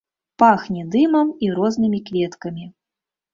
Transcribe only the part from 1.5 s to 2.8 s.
рознымі кветкамі.